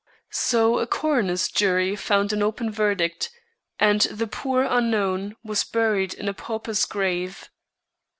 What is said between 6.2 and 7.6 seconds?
a pauper's grave.